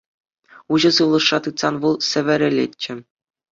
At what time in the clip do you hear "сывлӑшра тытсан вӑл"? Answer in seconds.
0.99-1.95